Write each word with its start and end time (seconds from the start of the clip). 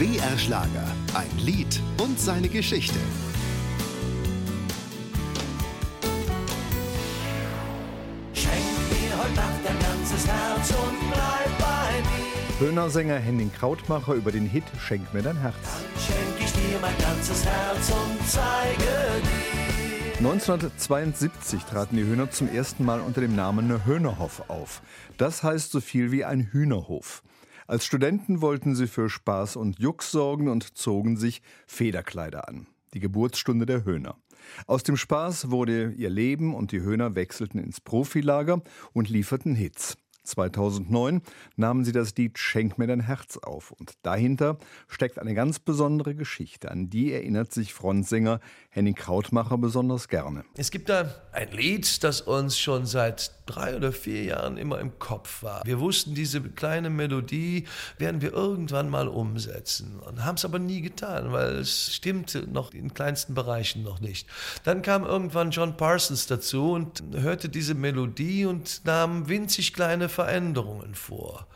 BR 0.00 0.38
Schlager. 0.38 0.86
Ein 1.12 1.28
Lied 1.36 1.78
und 2.00 2.18
seine 2.18 2.48
Geschichte. 2.48 2.98
Schenk 8.32 8.54
mir 8.88 9.18
heute 9.18 9.34
Nacht 9.34 9.60
dein 9.62 9.78
ganzes 9.78 10.26
Herz 10.26 10.70
und 10.70 10.98
bleib 11.10 11.58
bei 11.58 12.00
mir. 12.00 12.66
Höhner-Sänger 12.66 13.18
Henning 13.18 13.52
Krautmacher 13.52 14.14
über 14.14 14.32
den 14.32 14.46
Hit 14.46 14.64
Schenk 14.82 15.12
mir 15.12 15.20
dein 15.20 15.36
Herz. 15.36 15.54
Schenk 15.98 16.46
ich 16.46 16.50
dir 16.50 16.80
mein 16.80 16.96
ganzes 16.96 17.44
Herz 17.44 17.90
und 17.90 18.26
zeige 18.26 19.20
dir. 19.22 20.16
1972 20.16 21.64
traten 21.64 21.98
die 21.98 22.04
Höhner 22.04 22.30
zum 22.30 22.48
ersten 22.48 22.86
Mal 22.86 23.00
unter 23.00 23.20
dem 23.20 23.36
Namen 23.36 23.84
Höhnerhof 23.84 24.48
auf. 24.48 24.80
Das 25.18 25.42
heißt 25.42 25.70
so 25.70 25.82
viel 25.82 26.10
wie 26.10 26.24
ein 26.24 26.48
Hühnerhof. 26.52 27.22
Als 27.70 27.84
Studenten 27.84 28.40
wollten 28.40 28.74
sie 28.74 28.88
für 28.88 29.08
Spaß 29.08 29.54
und 29.54 29.78
Jux 29.78 30.10
sorgen 30.10 30.48
und 30.48 30.76
zogen 30.76 31.16
sich 31.16 31.40
Federkleider 31.68 32.48
an. 32.48 32.66
Die 32.94 32.98
Geburtsstunde 32.98 33.64
der 33.64 33.84
Höhner. 33.84 34.16
Aus 34.66 34.82
dem 34.82 34.96
Spaß 34.96 35.52
wurde 35.52 35.92
ihr 35.92 36.10
Leben 36.10 36.52
und 36.52 36.72
die 36.72 36.80
Höhner 36.80 37.14
wechselten 37.14 37.60
ins 37.60 37.80
Profilager 37.80 38.60
und 38.92 39.08
lieferten 39.08 39.54
Hits. 39.54 39.96
2009 40.24 41.22
nahmen 41.56 41.84
sie 41.84 41.92
das 41.92 42.14
Lied 42.16 42.38
Schenk 42.38 42.78
mir 42.78 42.86
dein 42.86 43.00
Herz 43.00 43.36
auf 43.36 43.70
und 43.70 43.92
dahinter 44.02 44.58
steckt 44.88 45.18
eine 45.18 45.34
ganz 45.34 45.58
besondere 45.58 46.14
Geschichte, 46.14 46.70
an 46.70 46.90
die 46.90 47.12
erinnert 47.12 47.52
sich 47.52 47.72
Frontsänger 47.72 48.40
Henning 48.70 48.94
Krautmacher 48.94 49.58
besonders 49.58 50.08
gerne. 50.08 50.44
Es 50.56 50.70
gibt 50.70 50.88
da 50.88 51.22
ein 51.32 51.50
Lied, 51.52 52.02
das 52.04 52.20
uns 52.20 52.58
schon 52.58 52.86
seit 52.86 53.39
drei 53.50 53.76
oder 53.76 53.92
vier 53.92 54.24
Jahren 54.24 54.56
immer 54.56 54.78
im 54.78 54.98
Kopf 54.98 55.42
war. 55.42 55.62
Wir 55.64 55.80
wussten, 55.80 56.14
diese 56.14 56.40
kleine 56.40 56.90
Melodie 56.90 57.66
werden 57.98 58.20
wir 58.20 58.32
irgendwann 58.32 58.88
mal 58.88 59.08
umsetzen 59.08 60.00
und 60.00 60.24
haben 60.24 60.36
es 60.36 60.44
aber 60.44 60.58
nie 60.58 60.80
getan, 60.80 61.32
weil 61.32 61.56
es 61.56 61.94
stimmte 61.94 62.46
noch 62.50 62.72
in 62.72 62.94
kleinsten 62.94 63.34
Bereichen 63.34 63.82
noch 63.82 64.00
nicht. 64.00 64.28
Dann 64.64 64.82
kam 64.82 65.04
irgendwann 65.04 65.50
John 65.50 65.76
Parsons 65.76 66.26
dazu 66.26 66.72
und 66.72 67.02
hörte 67.12 67.48
diese 67.48 67.74
Melodie 67.74 68.46
und 68.46 68.82
nahm 68.84 69.28
winzig 69.28 69.72
kleine 69.72 70.08
Veränderungen 70.08 70.94
vor. 70.94 71.46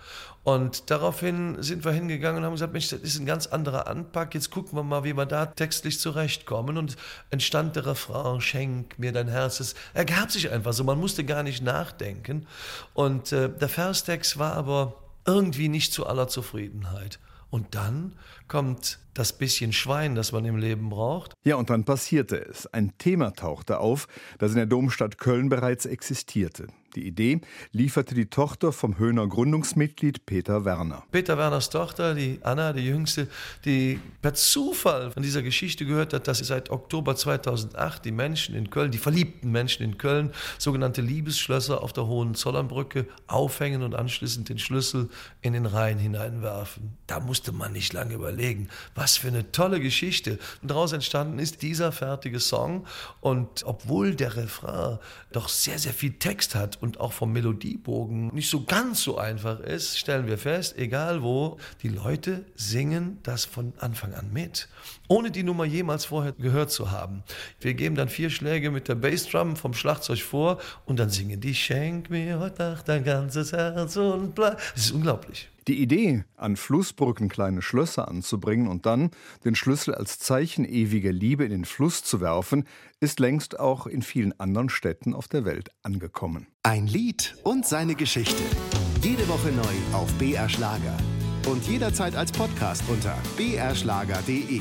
Und 0.44 0.90
daraufhin 0.90 1.62
sind 1.62 1.86
wir 1.86 1.92
hingegangen 1.92 2.40
und 2.40 2.44
haben 2.44 2.52
gesagt, 2.52 2.74
Mensch, 2.74 2.90
das 2.90 3.00
ist 3.00 3.18
ein 3.18 3.24
ganz 3.24 3.46
anderer 3.46 3.86
Anpack. 3.86 4.34
Jetzt 4.34 4.50
gucken 4.50 4.76
wir 4.76 4.82
mal, 4.82 5.02
wie 5.02 5.16
wir 5.16 5.24
da 5.24 5.46
textlich 5.46 5.98
zurechtkommen. 5.98 6.76
Und 6.76 6.96
entstand 7.30 7.76
der 7.76 7.86
Refrain, 7.86 8.42
schenk 8.42 8.98
mir 8.98 9.12
dein 9.12 9.28
Herz. 9.28 9.60
Es 9.60 9.74
ergab 9.94 10.30
sich 10.30 10.50
einfach 10.50 10.74
so, 10.74 10.84
man 10.84 11.00
musste 11.00 11.24
gar 11.24 11.42
nicht 11.42 11.62
nachdenken. 11.62 12.46
Und 12.92 13.32
äh, 13.32 13.48
der 13.48 13.70
Verstext 13.70 14.38
war 14.38 14.52
aber 14.52 15.00
irgendwie 15.26 15.70
nicht 15.70 15.94
zu 15.94 16.06
aller 16.06 16.28
Zufriedenheit. 16.28 17.18
Und 17.48 17.74
dann 17.74 18.12
kommt 18.46 18.98
das 19.14 19.32
bisschen 19.32 19.72
Schwein, 19.72 20.14
das 20.14 20.32
man 20.32 20.44
im 20.44 20.56
Leben 20.56 20.90
braucht. 20.90 21.32
Ja, 21.44 21.56
und 21.56 21.70
dann 21.70 21.84
passierte 21.84 22.36
es. 22.36 22.66
Ein 22.66 22.98
Thema 22.98 23.32
tauchte 23.32 23.78
auf, 23.78 24.08
das 24.38 24.50
in 24.50 24.56
der 24.56 24.66
Domstadt 24.66 25.18
Köln 25.18 25.48
bereits 25.48 25.86
existierte. 25.86 26.66
Die 26.94 27.06
Idee 27.06 27.40
lieferte 27.72 28.14
die 28.14 28.26
Tochter 28.26 28.72
vom 28.72 28.98
Höhner 28.98 29.26
Gründungsmitglied 29.26 30.26
Peter 30.26 30.64
Werner. 30.64 31.02
Peter 31.10 31.36
Werners 31.36 31.68
Tochter, 31.70 32.14
die 32.14 32.38
Anna, 32.42 32.72
die 32.72 32.86
Jüngste, 32.86 33.26
die 33.64 33.98
per 34.22 34.34
Zufall 34.34 35.10
von 35.10 35.22
dieser 35.22 35.42
Geschichte 35.42 35.86
gehört 35.86 36.12
hat, 36.12 36.28
dass 36.28 36.38
seit 36.38 36.70
Oktober 36.70 37.16
2008 37.16 38.04
die 38.04 38.12
Menschen 38.12 38.54
in 38.54 38.70
Köln, 38.70 38.92
die 38.92 38.98
verliebten 38.98 39.50
Menschen 39.50 39.82
in 39.82 39.98
Köln, 39.98 40.30
sogenannte 40.58 41.00
Liebesschlösser 41.00 41.82
auf 41.82 41.92
der 41.92 42.06
Hohenzollernbrücke 42.06 43.06
aufhängen 43.26 43.82
und 43.82 43.94
anschließend 43.94 44.48
den 44.48 44.58
Schlüssel 44.60 45.08
in 45.42 45.52
den 45.52 45.66
Rhein 45.66 45.98
hineinwerfen. 45.98 46.96
Da 47.08 47.18
musste 47.18 47.50
man 47.50 47.72
nicht 47.72 47.92
lange 47.92 48.14
überlegen. 48.14 48.68
Was 48.94 49.16
für 49.16 49.28
eine 49.28 49.50
tolle 49.50 49.80
Geschichte. 49.80 50.38
Und 50.62 50.70
daraus 50.70 50.92
entstanden 50.92 51.40
ist 51.40 51.62
dieser 51.62 51.90
fertige 51.90 52.38
Song. 52.38 52.86
Und 53.20 53.64
obwohl 53.64 54.14
der 54.14 54.36
Refrain 54.36 54.98
doch 55.32 55.48
sehr, 55.48 55.78
sehr 55.78 55.92
viel 55.92 56.12
Text 56.12 56.54
hat 56.54 56.78
und 56.84 57.00
auch 57.00 57.14
vom 57.14 57.32
Melodiebogen 57.32 58.28
nicht 58.34 58.50
so 58.50 58.62
ganz 58.62 59.02
so 59.02 59.16
einfach 59.16 59.58
ist, 59.60 59.98
stellen 59.98 60.26
wir 60.26 60.36
fest, 60.36 60.76
egal 60.76 61.22
wo, 61.22 61.56
die 61.82 61.88
Leute 61.88 62.44
singen 62.54 63.18
das 63.22 63.46
von 63.46 63.72
Anfang 63.78 64.12
an 64.12 64.30
mit, 64.34 64.68
ohne 65.08 65.30
die 65.30 65.42
Nummer 65.42 65.64
jemals 65.64 66.04
vorher 66.04 66.32
gehört 66.32 66.70
zu 66.70 66.90
haben. 66.90 67.24
Wir 67.58 67.72
geben 67.72 67.94
dann 67.94 68.10
vier 68.10 68.28
Schläge 68.28 68.70
mit 68.70 68.86
der 68.86 68.96
Bassdrum 68.96 69.56
vom 69.56 69.72
Schlagzeug 69.72 70.20
vor 70.20 70.58
und 70.84 70.98
dann 70.98 71.08
singen 71.08 71.40
die 71.40 71.54
Schenk 71.54 72.10
mir 72.10 72.38
heute 72.38 72.62
Nacht 72.62 72.86
dein 72.86 73.02
ganzes 73.02 73.52
Herz 73.52 73.96
und 73.96 74.34
bleib. 74.34 74.60
Das 74.74 74.84
ist 74.84 74.92
unglaublich. 74.92 75.48
Die 75.66 75.80
Idee, 75.80 76.24
an 76.36 76.56
Flussbrücken 76.56 77.28
kleine 77.28 77.62
Schlösser 77.62 78.08
anzubringen 78.08 78.68
und 78.68 78.84
dann 78.84 79.10
den 79.44 79.54
Schlüssel 79.54 79.94
als 79.94 80.18
Zeichen 80.18 80.66
ewiger 80.66 81.12
Liebe 81.12 81.44
in 81.44 81.50
den 81.50 81.64
Fluss 81.64 82.04
zu 82.04 82.20
werfen, 82.20 82.64
ist 83.00 83.18
längst 83.18 83.58
auch 83.58 83.86
in 83.86 84.02
vielen 84.02 84.38
anderen 84.38 84.68
Städten 84.68 85.14
auf 85.14 85.26
der 85.26 85.46
Welt 85.46 85.70
angekommen. 85.82 86.48
Ein 86.62 86.86
Lied 86.86 87.36
und 87.44 87.66
seine 87.66 87.94
Geschichte. 87.94 88.42
Jede 89.02 89.26
Woche 89.28 89.52
neu 89.52 89.96
auf 89.96 90.12
BR 90.14 90.48
Schlager. 90.48 90.96
Und 91.46 91.66
jederzeit 91.66 92.14
als 92.14 92.32
Podcast 92.32 92.82
unter 92.88 93.16
brschlager.de. 93.36 94.60